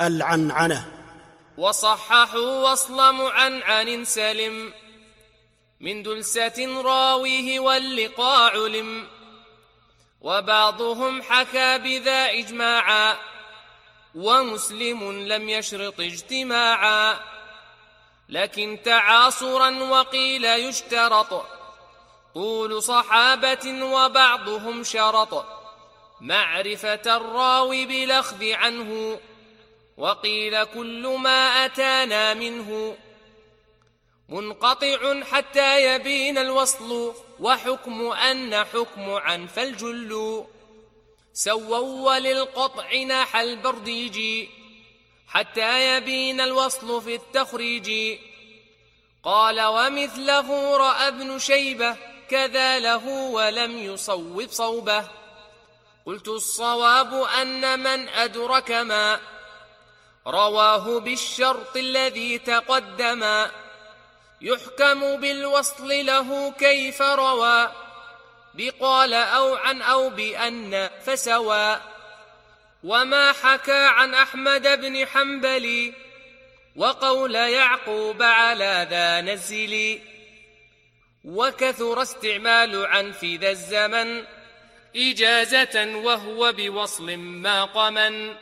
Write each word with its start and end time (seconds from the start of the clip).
العنعنة. 0.00 0.92
وصححوا 1.58 2.70
وصل 2.70 3.14
معنعن 3.14 4.04
سلم. 4.04 4.72
من 5.80 6.02
دلسة 6.02 6.82
راويه 6.82 7.60
واللقاء 7.60 8.64
علم. 8.64 9.06
وبعضهم 10.20 11.22
حكى 11.22 11.78
بذا 11.78 12.30
إجماعا. 12.30 13.16
ومسلم 14.14 15.28
لم 15.28 15.48
يشرط 15.48 16.00
اجتماعا. 16.00 17.16
لكن 18.28 18.78
تعاصرا 18.84 19.70
وقيل 19.70 20.44
يشترط. 20.44 21.46
طول 22.34 22.82
صحابة 22.82 23.84
وبعضهم 23.84 24.84
شرط. 24.84 25.46
معرفة 26.20 27.16
الراوي 27.16 27.86
بلخذ 27.86 28.52
عنه. 28.52 29.20
وقيل 29.96 30.64
كل 30.64 31.16
ما 31.18 31.64
أتانا 31.64 32.34
منه 32.34 32.96
منقطع 34.28 35.22
حتى 35.22 35.94
يبين 35.94 36.38
الوصل 36.38 37.14
وحكم 37.40 38.02
أن 38.12 38.64
حكم 38.64 39.10
عن 39.10 39.46
فالجل 39.46 40.44
سووا 41.32 42.12
وللقطع 42.12 43.02
ناح 43.02 43.36
البرديج 43.36 44.48
حتى 45.28 45.96
يبين 45.96 46.40
الوصل 46.40 47.02
في 47.02 47.14
التخريج 47.14 48.18
قال 49.22 49.60
ومثله 49.60 50.76
رأى 50.76 51.08
ابن 51.08 51.38
شيبة 51.38 51.96
كذا 52.30 52.78
له 52.78 53.08
ولم 53.08 53.78
يصوب 53.78 54.46
صوبة 54.50 55.04
قلت 56.06 56.28
الصواب 56.28 57.14
أن 57.14 57.80
من 57.80 58.08
أدرك 58.08 58.70
ما 58.70 59.20
رواه 60.26 61.00
بالشرط 61.00 61.76
الذي 61.76 62.38
تقدما 62.38 63.50
يحكم 64.40 65.20
بالوصل 65.20 65.88
له 66.06 66.52
كيف 66.52 67.02
روى. 67.02 67.72
بقال 68.54 69.14
أو 69.14 69.54
عن 69.54 69.82
أو 69.82 70.10
بأن 70.10 70.90
فسوى. 71.06 71.80
وما 72.84 73.32
حكى 73.32 73.86
عن 73.86 74.14
أحمد 74.14 74.80
بن 74.80 75.06
حنبل. 75.06 75.92
وقول 76.76 77.34
يعقوب 77.34 78.22
على 78.22 78.86
ذا 78.90 79.20
نزل. 79.20 80.00
وكثر 81.24 82.02
استعمال 82.02 82.86
عن 82.86 83.12
في 83.12 83.36
ذا 83.36 83.50
الزمن. 83.50 84.24
إجازة 84.96 85.96
وهو 85.96 86.52
بوصل 86.52 87.16
ما 87.16 87.64
قمن. 87.64 88.34